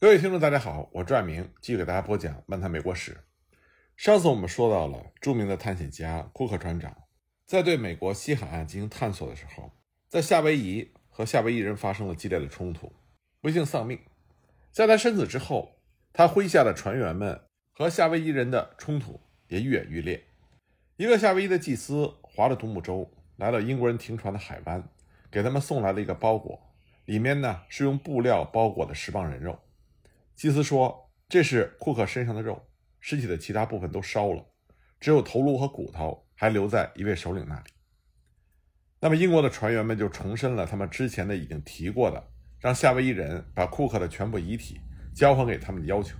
[0.00, 3.14] 各位听众，大家好，我拽明继续给大家播讲《漫谈美国史》。
[3.96, 6.96] 上次我们说到了著名的探险家库克船长，
[7.44, 9.72] 在对美国西海岸进行探索的时候，
[10.06, 12.92] 在夏威夷和夏威夷人发生了激烈的冲突，
[13.40, 13.98] 不幸丧命。
[14.70, 15.80] 在他身死之后，
[16.12, 17.40] 他麾下的船员们
[17.72, 20.28] 和夏威夷人的冲突也愈演愈烈。
[20.96, 24.88] 一个夏威夷的祭司划着独木舟来到英国人停船的海湾，
[25.28, 26.72] 给他们送来了一个包裹，
[27.04, 29.58] 里面呢是用布料包裹的十磅人肉。
[30.38, 32.68] 祭司说：“这是库克身上的肉，
[33.00, 34.46] 尸体的其他部分都烧了，
[35.00, 37.72] 只有头颅和骨头还留在一位首领那里。”
[39.02, 42.24] 那么，英国的船员们就重申了他们之前的已经提过的，
[42.60, 44.80] 让夏威夷人把库克的全部遗体
[45.12, 46.16] 交还给他们的要求。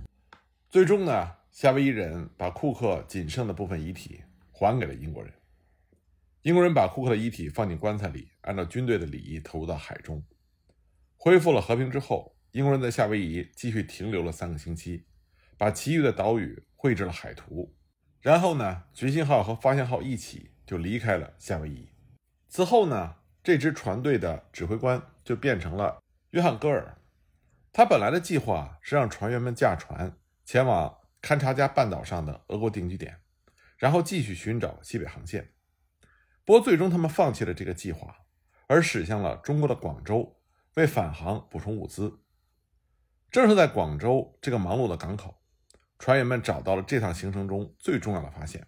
[0.69, 5.31] 最终呢，夏威夷人把库克仅剩的部分遗体还给了英国人。
[6.41, 10.21] 英国人把库克的遗体放进棺材里，按照军队的礼仪投入到海中。
[11.15, 12.35] 恢复了和平之后。
[12.51, 15.05] 英国人在夏威夷继续停留了三个星期，
[15.55, 17.75] 把其余的岛屿绘制了海图，
[18.21, 21.89] 然后呢，决心号和发现号一起就离开了夏威夷。
[22.47, 26.01] 此后呢，这支船队的指挥官就变成了
[26.31, 26.97] 约翰·戈尔。
[27.71, 33.19] 他本来的计划是让船员们驾船前往勘察加半岛上的俄国定居点，
[33.77, 35.51] 然后继续寻找西北航线。
[36.43, 38.25] 不过，最终他们放弃了这个计划，
[38.65, 40.41] 而驶向了中国的广州，
[40.73, 42.21] 为返航补充物资。
[43.31, 45.41] 正是在广州这个忙碌的港口，
[45.99, 48.65] 船员们找到了这趟行程中最重要的发现。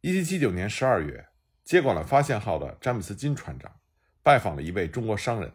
[0.00, 1.28] 1779年12月，
[1.62, 3.80] 接管了发现号的詹姆斯金船长
[4.22, 5.52] 拜访了一位中国商人，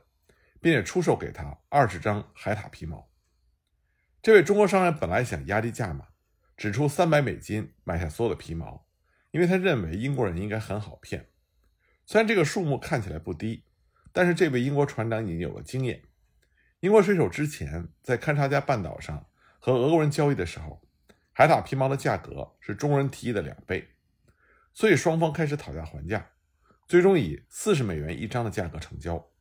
[0.62, 3.10] 并且出售给他二十张海獭皮毛。
[4.22, 6.10] 这位中国商人本来想压低价码，
[6.56, 8.88] 只出三百美金买下所有的皮毛，
[9.32, 11.30] 因为他认为英国人应该很好骗。
[12.06, 13.66] 虽然这个数目看起来不低，
[14.14, 16.04] 但是这位英国船长已经有了经验。
[16.82, 19.26] 英国水手之前在勘察加半岛上
[19.60, 20.82] 和俄国人交易的时候，
[21.32, 23.96] 海獭皮毛的价格是中国人提议的两倍，
[24.74, 26.32] 所以双方开始讨价还价，
[26.88, 29.32] 最终以四十美元一张的价格成交。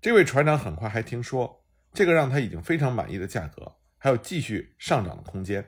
[0.00, 5.66] 这位船长很快还听说，这个让他已经非常满意的价格还有继续上涨的空间，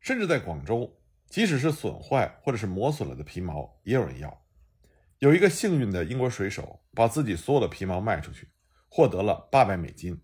[0.00, 4.44] 甚至在广州，即使是损坏或者是磨损了的皮毛也有人要。
[5.20, 8.48] 有一个幸运的英国水手把自己所有的皮毛卖出去。
[8.96, 10.22] 获得了八百美金，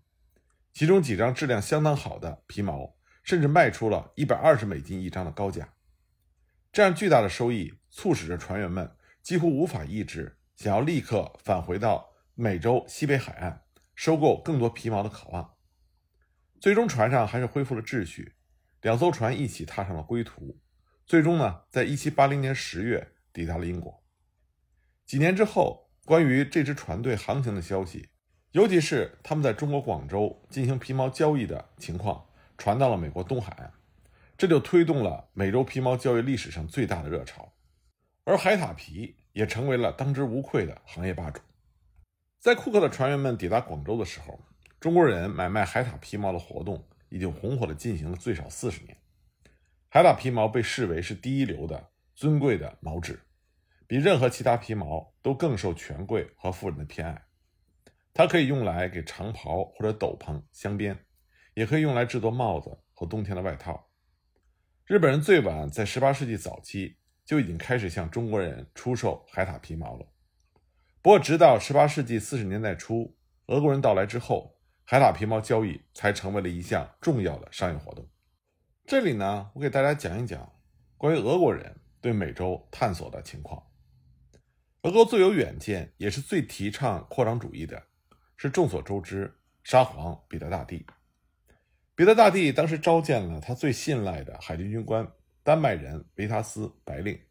[0.71, 5.73] 其中几张质量相当好的皮毛，甚至卖出了一百二十美金一张的高价。
[6.71, 15.57] 这样巨大的收益，促使着船员们几乎无法抑制想要立刻返回到美洲西北海岸收购更多皮毛的渴望。
[16.61, 18.35] 最终，船上还是恢复了秩序，
[18.79, 20.57] 两艘船一起踏上了归途。
[21.05, 24.01] 最终呢，在一七八零年十月抵达了英国。
[25.05, 28.07] 几年之后，关于这支船队航行的消息。
[28.51, 32.25] 尤其是他们在中国广州进行皮毛交易的情况
[32.57, 33.71] 传到了美国东海岸，
[34.37, 37.53] 这就推动了美洲皮毛交易历史上最大的热潮，
[38.25, 41.39] 而海獭皮也成为了当之无愧的行业霸主。
[42.39, 44.37] 在库克的船员们抵达广州的时候，
[44.81, 48.97] 中国人买卖海獭皮毛的活动已经红火地进行了最少四十年。
[49.87, 53.21] 海獭皮毛被视为是第一流的尊贵的毛质，
[53.87, 57.21] 比任何其他皮毛都更受权贵和富人的偏爱。
[58.13, 60.97] 它可以用来给长袍或者斗篷镶边，
[61.53, 63.89] 也可以用来制作帽子和冬天的外套。
[64.85, 70.05] 日本人最晚在18世纪早期就已经开始向中国人出售海獭皮毛了。
[71.01, 73.15] 不过，直到18世纪40年代初，
[73.47, 78.07] 俄国人到来之后，海獭皮毛交易才成为了一项重要的商业活动。
[78.85, 80.51] 这里呢，我给大家讲一讲
[80.97, 83.63] 关于俄国人对美洲探索的情况。
[84.81, 87.81] 俄国最有远见，也是最提倡扩张主义的。
[88.41, 89.31] 是众所周知，
[89.63, 90.83] 沙皇彼得大帝。
[91.93, 95.07] 彼得大帝当时召见了他最信赖的海军军官
[95.43, 97.21] 丹麦人维塔斯·白令，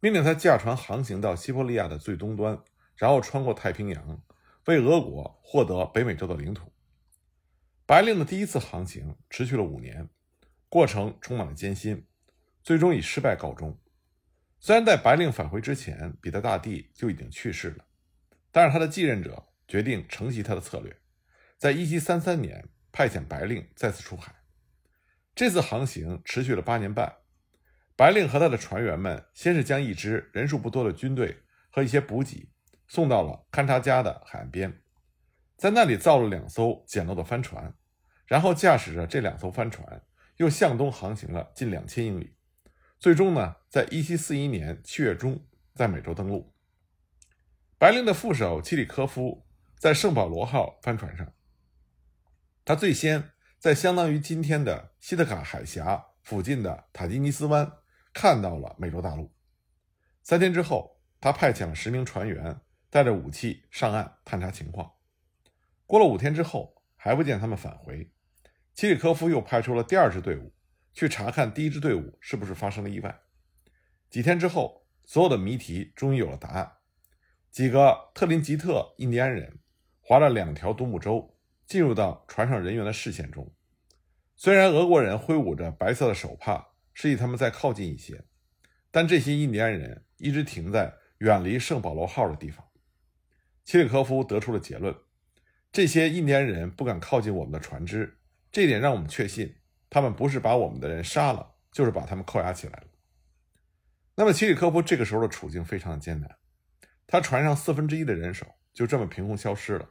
[0.00, 2.62] 命令他驾船航行到西伯利亚的最东端，
[2.94, 4.22] 然后穿过太平洋，
[4.66, 6.70] 为俄国获得北美洲的领土。
[7.86, 10.10] 白令的第一次航行持续了五年，
[10.68, 12.06] 过程充满了艰辛，
[12.62, 13.74] 最终以失败告终。
[14.60, 17.86] 虽然在白令返回之前，彼得大帝就已经去世了，
[18.52, 19.46] 但是他的继任者。
[19.68, 20.96] 决定承袭他的策略，
[21.58, 24.34] 在一七三三年派遣白令再次出海。
[25.34, 27.18] 这次航行持续了八年半。
[27.94, 32.48] 白令和他的船员们先是将一支人数不多的军队和一些补给
[32.86, 34.82] 送到了勘察加的海岸边，
[35.56, 37.74] 在那里造了两艘简陋的帆船，
[38.26, 40.02] 然后驾驶着这两艘帆船
[40.36, 42.36] 又向东航行了近两千英里，
[42.98, 45.44] 最终呢，在一七四一年七月中
[45.74, 46.54] 在美洲登陆。
[47.76, 49.44] 白令的副手基里科夫。
[49.78, 51.32] 在圣保罗号帆船上，
[52.64, 53.30] 他最先
[53.60, 57.70] 在相当于今天的西特卡海峡附近的塔吉尼斯湾
[58.12, 59.32] 看到了美洲大陆。
[60.24, 62.60] 三天之后，他派遣了十名船员
[62.90, 64.94] 带着武器上岸探查情况。
[65.86, 68.10] 过了五天之后，还不见他们返回。
[68.74, 70.52] 齐里科夫又派出了第二支队伍
[70.92, 73.20] 去查看第一支队伍是不是发生了意外。
[74.10, 76.72] 几天之后，所有的谜题终于有了答案。
[77.50, 79.57] 几个特林吉特印第安人
[80.08, 83.54] 划了两条独木舟，进入到船上人员的视线中。
[84.36, 88.24] 虽然俄国人挥舞着白色的手帕，示意他们再靠近一些，
[88.90, 92.66] 但这些印第安人一直停在远离圣保罗号的地方。
[93.66, 94.96] 齐里科夫得出了结论：
[95.70, 98.18] 这些印第安人不敢靠近我们的船只。
[98.50, 99.56] 这点让我们确信，
[99.90, 102.86] 他们不是把我们的人杀了，就是把他们扣押起来了。
[104.14, 106.38] 那么，齐里科夫这个时候的处境非常的艰难，
[107.06, 109.90] 他船上四分之一的人手就这么凭空消失了，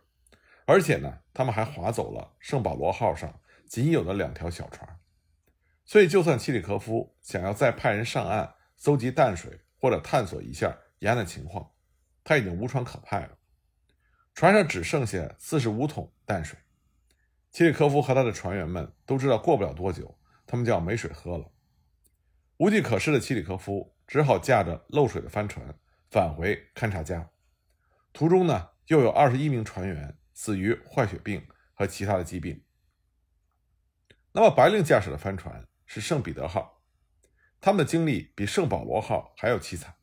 [0.68, 5.00] 而且呢，他们还划走了圣保罗号上仅有的两条小船。
[5.86, 11.72] 所以，就算契里科夫想要再派人上岸搜集淡水或者探索一下沿岸的情况，
[12.22, 13.38] 他已经无船可派了，
[14.34, 16.60] 船上只剩下四十五桶淡水。
[17.50, 21.50] 契里科夫和他的船员们都知道，过不了多久，他们就要没水喝了。
[22.58, 25.74] 无计可施的契里科夫只好驾着漏水的帆船
[26.12, 27.30] 返回勘察加。
[28.12, 32.64] 途中呢，又有二十一名船员死于坏血病和其他的疾病。
[34.34, 36.84] 那么，白令驾驶的帆船是圣彼得号，
[37.60, 39.96] 他们的经历比圣保罗号还要凄惨。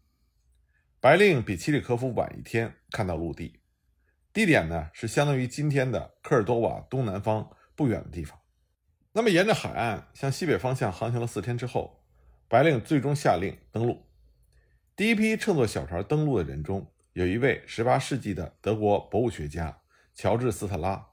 [0.98, 3.60] 白令比齐里科夫晚一天看到陆地。
[4.32, 8.36] 地点呢是相当于今天的科尔多瓦东南方不远的地方。
[9.12, 12.04] 那么沿着海岸向西北方向航行了四天之后，
[12.48, 14.10] 白令最终下令登陆。
[14.96, 19.82] 第一批乘坐小船登陆的人中，有一位18世纪的德国博物学家
[20.14, 21.08] 乔治斯特拉，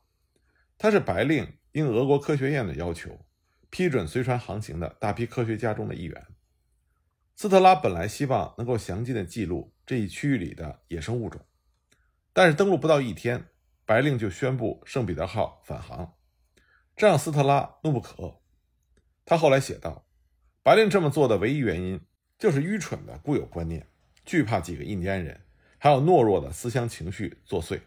[0.78, 3.26] 他是白令应俄国科学院的要求
[3.70, 6.28] 批准随船航行的大批科学家中的一员。
[7.36, 11.42] 斯特拉本来希望能够详尽的记录这一区域里的野生物种。
[12.34, 13.46] 但是登陆不到一天，
[13.86, 16.14] 白令就宣布圣彼得号返航，
[16.96, 18.38] 这让斯特拉怒不可遏。
[19.26, 20.06] 他后来写道
[20.62, 22.00] ：“白令这么做的唯一原因，
[22.38, 23.88] 就是愚蠢的固有观念，
[24.24, 25.42] 惧怕几个印第安人，
[25.78, 27.80] 还有懦弱的思乡情绪作祟。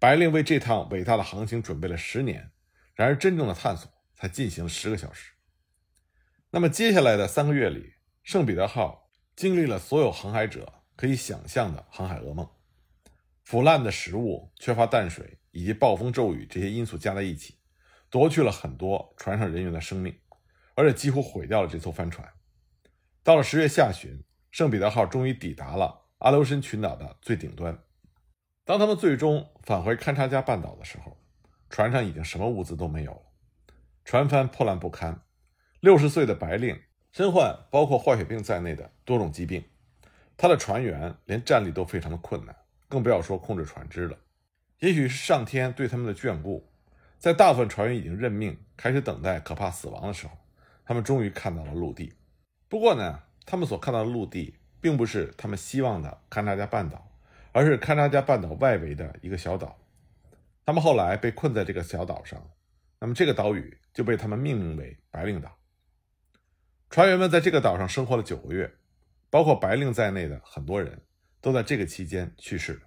[0.00, 2.50] 白令为这趟伟大的航行准备了十年，
[2.94, 5.34] 然而真正的探索才进行了十个小时。
[6.50, 7.92] 那么接下来的三个月里，
[8.22, 12.48] 圣彼得号经历了所有航海者可以想象的航海噩梦。”
[13.44, 17.58] 腐烂的食物、缺乏淡水以及暴风骤雨这些因素加在一起，
[18.08, 20.18] 夺去了很多船上人员的生命，
[20.76, 22.26] 而且几乎毁掉了这艘帆船。
[23.22, 27.78] 到了十月下旬，圣彼得号终于抵达了阿留申群岛的最顶端。
[28.64, 31.16] 当他们最终返回勘察加半岛的时候，
[31.68, 33.22] 船上已经什么物资都没有了，
[34.04, 35.20] 船帆破烂不堪。
[35.80, 36.80] 六十岁的白令
[37.10, 39.64] 身患包括坏血病在内的多种疾病，
[40.36, 42.54] 他的船员连站立都非常的困难。
[42.88, 44.18] 更不要说控制船只了。
[44.80, 46.68] 也许是上天对他们的眷顾，
[47.18, 50.36] 在大部分船员已经认命、开始等待可怕死亡的时候，
[50.84, 52.12] 他们终于看到了陆地。
[52.68, 57.09] 不过呢，他们所看到的陆地并不是他们希望的勘察加半岛，
[57.52, 59.78] 而是勘察加半岛外围的一个小岛。
[60.64, 62.50] 他们后来被困在这个小岛上，
[62.98, 65.58] 那么这个岛屿就被他们命名为白令岛。
[66.88, 68.72] 船员们在这个岛上生活了九个月，
[69.28, 71.00] 包括白令在内的很多人。
[71.42, 72.82] 都在这个期间去世了。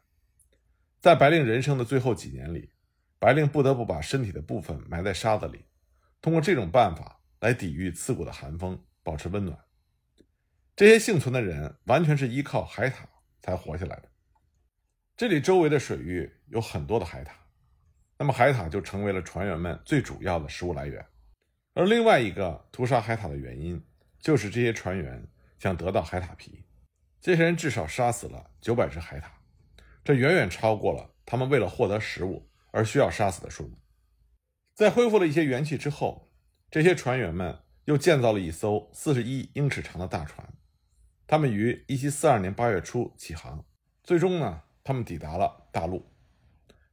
[1.02, 2.72] 在白令人生的最后几年里，
[3.18, 5.66] 白令不得不把身体的部分埋在沙子里，
[6.22, 9.58] 通过这种办法来抵御刺骨的寒风，保持温暖。
[10.76, 13.06] 这些幸存的人完全是依靠海獭
[13.42, 14.13] 才活下来的。
[15.16, 17.30] 这里周围的水域有很多的海獭，
[18.18, 21.06] 那么海獭就成为了船员们最主要的食物来源。
[21.76, 23.84] 而另外一个屠杀海獭的原因，
[24.20, 25.28] 就是这些船员
[25.60, 26.66] 想得到海獭皮。
[27.22, 29.26] 这些人至少杀死了九百只海獭，
[30.04, 33.78] 这远远超过了他们为了获得食物而需要杀死的数目。
[34.74, 36.34] 在恢复了一些元气之后，
[36.72, 40.52] 这些船员们又建造了一艘四十一英尺长的大船。
[41.28, 43.64] 他们于一七四二年八月初起航，
[44.04, 46.06] 最终呢，他们抵达了大陆。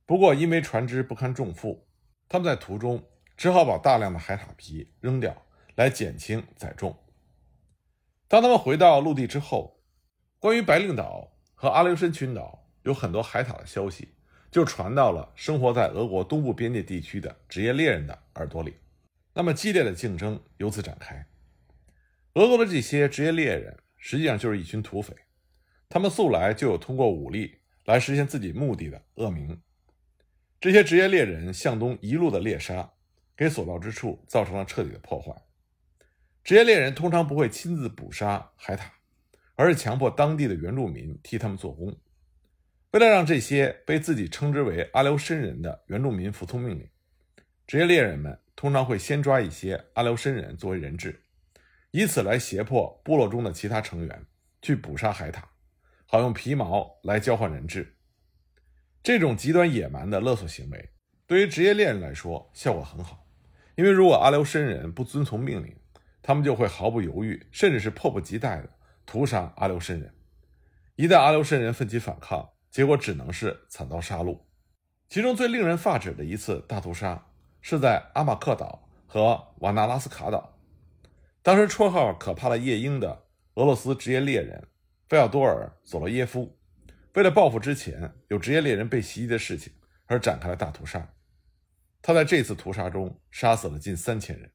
[0.06, 1.86] 不过，因为船只不堪重负，
[2.28, 3.02] 他们在途中
[3.36, 6.96] 只好把大量的海獭皮扔掉，来减轻载重。
[8.26, 9.82] 当他们回到陆地之后，
[10.38, 14.14] 关于白令岛和阿留申群岛有很多海獭的消息，
[14.50, 18.74] 就传到了生活在俄国东部边界地区的职业猎人的耳朵里。
[19.34, 21.26] 那么激烈的竞争由此展开。
[22.34, 25.14] 俄国的这些职业猎人实际上就是一群土匪，
[25.88, 27.59] 他们素来就有通过武力
[27.90, 29.60] 来实现自己目的的恶名。
[30.60, 32.92] 这些职业猎人向东一路的猎杀，
[33.36, 35.34] 给所到之处造成了彻底的破坏。
[36.44, 38.82] 职业猎人通常不会亲自捕杀海獭，
[39.56, 41.94] 而是强迫当地的原住民替他们做工。
[42.92, 46.88] 为了让这些被自己称之为阿留申人的原住民服从命令，
[47.66, 51.22] 职业猎人们通常会先抓一些阿留申人作为人质，
[51.90, 54.26] 以此来胁迫部落中的其他成员
[54.60, 55.42] 去捕杀海獭，
[56.12, 57.96] 好用皮毛来交换人质。
[59.00, 60.90] 这种极端野蛮的勒索行为，
[61.24, 63.28] 对于职业猎人来说效果很好，
[63.76, 65.72] 因为如果阿留申人不遵从命令，
[66.20, 68.68] 他们就会毫不犹豫，甚至是迫不及待的
[69.06, 70.12] 屠杀阿留申人。
[70.96, 74.36] 一旦阿留申人奋起反抗，结果只能是惨遭杀戮。
[75.08, 77.24] 其中最令人发指的一次大屠杀，
[77.60, 80.58] 是在阿马克岛和瓦纳拉斯卡岛。
[81.40, 84.66] 当时绰号“可怕的夜鹰”的俄罗斯职业猎人
[85.10, 86.56] 费奥多尔·佐罗耶夫，
[87.14, 89.72] 为了报复之前有职业猎人被袭击的事情，
[90.06, 91.12] 而展开了大屠杀。
[92.00, 94.48] 他在这次屠杀中杀死了近三千人。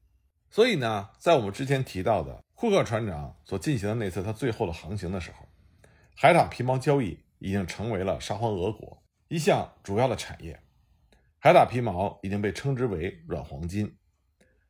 [0.48, 5.46] 所以呢，在我们之前提到的库克船长所进行的那次他最后的航行的时候，
[6.14, 10.58] 海獭皮毛交易已经成为了沙皇俄国一项主要的产业。
[11.38, 13.94] 海獭皮毛已经被称之为软黄金。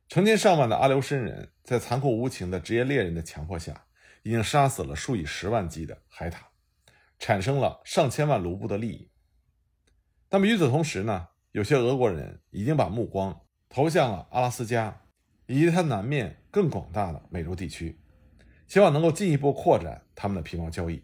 [0.08, 3.85] 成千上万的阿留申人在残酷无情的职业猎人的强迫下，
[4.26, 6.38] 已经杀死了数以十万计的海獭，
[7.16, 9.08] 产生了上千万卢布的利益。
[10.30, 15.02] 那么与此同时呢，有些俄国人已经把目光投向了阿拉斯加。
[15.48, 18.00] 以及它南面更广大的美洲地区，
[18.66, 21.00] 希望能够进一步扩展他们的皮毛交易。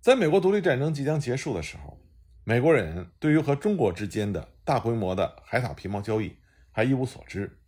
[0.00, 1.98] 在美国独立战争即将结束的时候，
[2.44, 6.36] 美国人对于和中国之间的大规模的海獭皮毛交易
[6.70, 7.58] 还一无所知。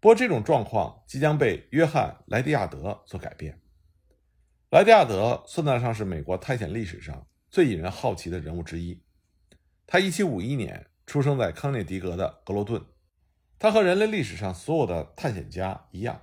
[0.00, 3.56] 不过，这种状况即将被约翰·莱迪亚德所改变。
[4.70, 9.02] 莱迪亚德算得上是美国探险历史上最引人好奇的人物之一。
[9.86, 12.84] 他1751年出生在康涅狄格的格罗顿。
[13.58, 16.20] 他和人类历史上所有的探险家一样，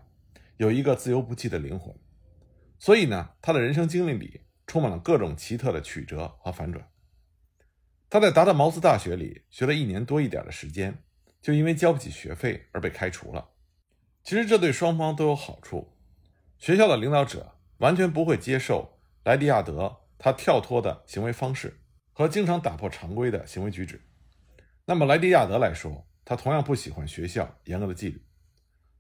[0.58, 1.96] 有一个自由不羁的灵魂，
[2.78, 6.88] 所以呢，他的人生经历里充满了各种奇特的曲折和反转。
[8.12, 11.04] 他在达特茅斯大学里学了一年多一点的时间，
[11.42, 13.50] 就因为交不起学费而被开除了。
[14.24, 15.98] 其实这对双方都有好处，
[16.60, 21.82] 学校的领导者完全不会接受莱迪亚德他跳脱的行为方式
[22.14, 24.02] 和经常打破常规的行为举止。
[24.86, 28.26] 那么莱迪亚德来说，他同样不喜欢学校严格的纪律，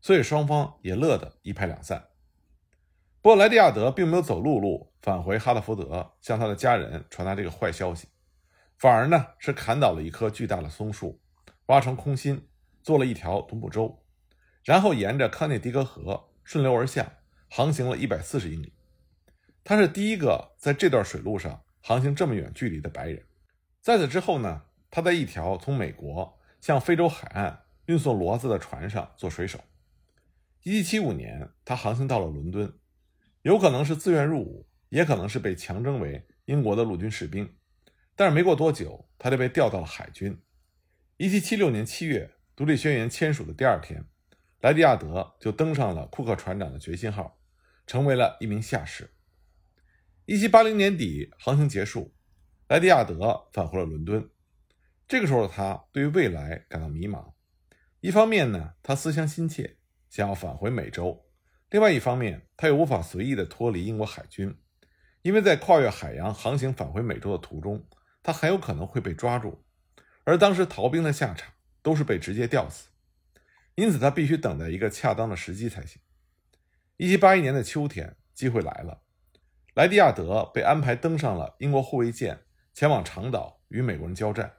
[0.02, 2.10] 所以双方也乐得一拍两散。
[3.22, 8.08] 不过莱迪亚德并没有走陆路返回哈德福德向他的家人传达这个坏消息，
[8.78, 11.20] 反而呢是砍倒了一棵巨大的松树，
[11.68, 12.48] 挖成空心，
[12.84, 14.04] 做了一条独木舟，
[14.64, 18.74] 然后沿着康涅狄格河顺流而下，航行了一百四十英里。
[19.64, 23.24] 他是第一个在这段水路上航行这么远距离的白人。
[23.82, 26.40] 在此之后呢，他在一条从美国。
[26.62, 29.60] 向非洲海岸运送骡子的船上做水手。
[30.64, 32.74] 1775年，他航行到了伦敦，
[33.44, 37.48] 有可能是自愿入伍，也可能是被强征为英国的陆军士兵。
[38.16, 40.36] 但是没过多久，他就被调到了海军。
[41.20, 44.04] 1776年7月，独立宣言签署的第二天，
[44.66, 47.40] 莱迪亚德就登上了库克船长的决心号，
[47.86, 49.14] 成为了一名下士。
[50.26, 52.16] 1780年底，航行结束，
[52.68, 54.28] 莱迪亚德返回了伦敦。
[55.08, 57.34] 这个时候的他对于未来感到迷茫，
[58.00, 59.78] 一方面呢，他思乡心切，
[60.10, 61.28] 想要返回美洲；
[61.70, 64.58] 另外一方面，他又无法随意的脱离英国海军，
[65.22, 67.88] 因为在跨越海洋航行返回美洲的途中，
[68.24, 69.64] 他很有可能会被抓住，
[70.24, 71.54] 而当时逃兵的下场
[71.84, 72.90] 都是被直接吊死，
[73.76, 76.02] 因此他必须等待一个恰当的时机才行。
[76.98, 79.02] 一七八一年的秋天，机会来了，
[79.74, 82.40] 莱迪亚德被安排登上了英国护卫舰，
[82.74, 84.54] 前往长岛与美国人交战。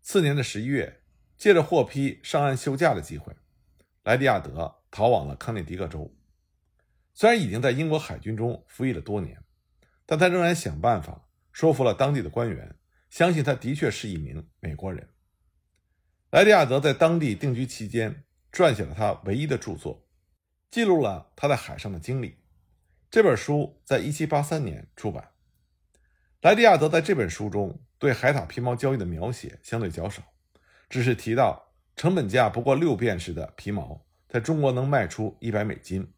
[0.00, 1.02] 次年的十一月，
[1.36, 3.36] 借着获批上岸休假的机会，
[4.04, 6.16] 莱迪亚德逃往了康涅狄格州。
[7.12, 9.44] 虽然已经在英国海军中服役了多年，
[10.06, 12.74] 但他仍然想办法说服了当地的官员，
[13.10, 15.10] 相信他的确是一名美国人。
[16.30, 20.06] 莱迪亚德在当地定居期间，撰写了他唯一的著作，
[20.70, 22.36] 记录了他在海上的经历。
[23.10, 25.30] 这本书在一七八三年出版。
[26.40, 27.80] 莱迪亚德在这本书中。
[28.00, 30.22] 对海獭皮毛交易的描写相对较少，
[30.88, 36.10] 只是提到成本价不过六便士的皮毛在中国能卖出一百美金。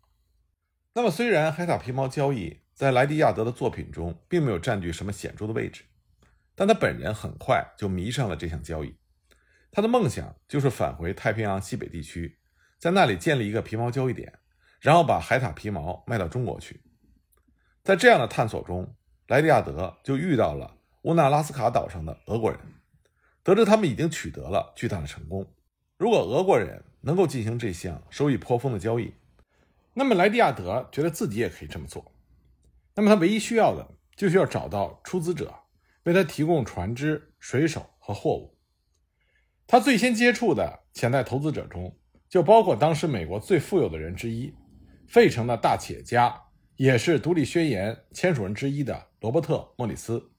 [0.95, 5.83] 那么，虽然海獭皮毛交易在莱迪亚德的作品中并没有占据什么显著的位置，
[6.55, 8.95] 但他本人很快就迷上了这项交易。
[9.73, 12.39] 他的梦想就是返回太平洋西北地区，
[12.79, 14.33] 在那里建立一个皮毛交易点，
[14.81, 16.83] 然后把海獭皮毛卖到中国去。
[17.83, 18.95] 在这样的探索中，
[19.29, 20.77] 莱迪亚德就遇到了。
[21.05, 22.61] 乌纳拉斯卡岛上的俄国人
[23.43, 25.53] 得知他们已经取得了巨大的成功，
[25.97, 29.13] 如果俄国人能够进行这项收益颇丰的交易，
[29.95, 32.13] 那么莱蒂亚德觉得自己也可以这么做。
[32.95, 35.53] 那么他唯一需要的，就需要找到出资者，
[36.05, 38.52] 为他提供船只、水手和货物。
[39.73, 41.97] 他最先接触的潜在投资者中，
[42.29, 44.55] 就包括当时美国最富有的人之一，
[45.09, 46.39] 费城的大企业家，
[46.77, 50.31] 也是独立宣言签署人之一的罗伯特·莫里斯。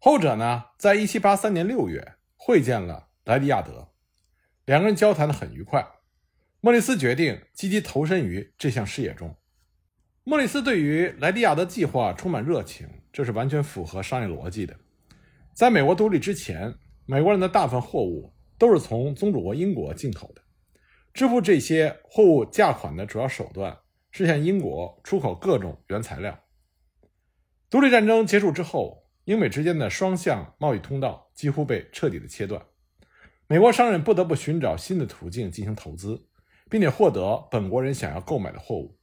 [0.00, 3.92] 后者呢，在一七八三年六月会见了莱迪亚德，
[4.64, 5.86] 两个人交谈的很愉快。
[6.60, 9.32] 莫里斯决定积极投身于这项事业中。
[10.24, 14.76] 莫里斯对于莱迪亚德计划充满热情，这是完全符合商业逻辑的。
[15.52, 16.74] 在美国独立之前，
[17.06, 20.42] 美国人的大部分货物都是从宗主国英国进口的，
[21.12, 23.78] 支付这些货物价款的主要手段
[24.10, 26.38] 是向英国出口各种原材料。
[27.70, 29.02] 独立战争结束之后。
[29.26, 32.62] 英美之间的双向贸易通道几乎被彻底的切断，
[33.46, 36.28] 美国商人不得不寻找新的途径进行投资，
[36.68, 38.98] 并且获得本国人想要购买的货物。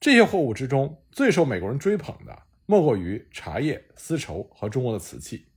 [0.00, 2.34] 这些货物之中，最受美国人追捧的
[2.64, 5.51] 莫过于茶叶、丝绸和中国的瓷器。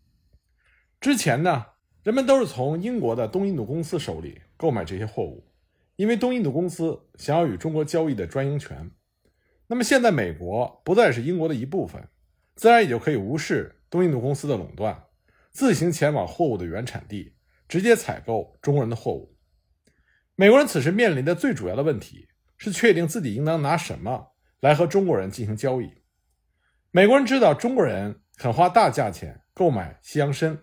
[1.00, 1.66] 之前呢，
[2.04, 5.48] 人们都是从英国的东印度公司手里购买这些货物，
[5.96, 8.92] 因为东印度公司想要与中国交易的专营权。
[9.68, 12.08] 那么现在，美国不再是英国的一部分，
[12.56, 13.72] 自然也就可以无视。
[13.88, 15.06] 东印度公司的垄断，
[15.52, 17.36] 自行前往货物的原产地，
[17.68, 19.38] 直接采购中国人的货物。
[20.36, 25.90] 美国人此时面临的最主要的问题是确定自己应当拿什么来和中国人进行交易。
[26.92, 30.60] 美国人知道中国人肯花大价钱购买西洋参，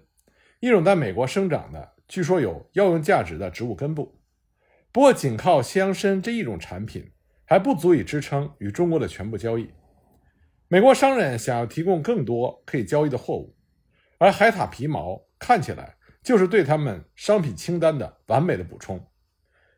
[0.62, 4.16] 一种在美国生长的、据说有药用价值的植物根部。
[4.92, 7.10] 不过，仅靠西洋参这一种产品
[7.44, 9.68] 还不足以支撑与中国的全部交易。
[10.68, 13.56] 美国商人想要提供更多可以交易的货物，
[14.18, 19.04] 而海獭皮毛看起来就是对他们商品清单的完美的补充，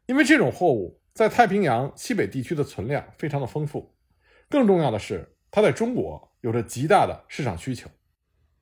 [0.04, 3.96] 因为这种货物在太平洋西北地区的存量非常的丰富，
[4.50, 7.88] 更重要的是，它在中国有着极大的市场需求。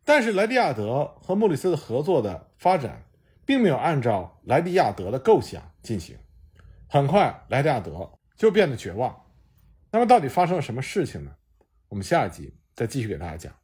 [0.05, 3.05] 但是莱迪亚德和莫里斯的合作的发展，
[3.45, 6.17] 并没有按照莱迪亚德的构想进行，
[6.89, 9.17] 很快莱迪亚德就变得绝望。
[9.91, 11.33] 那么，到底发生了什么事情呢？
[11.89, 13.62] 我们下一集再继续给大家讲。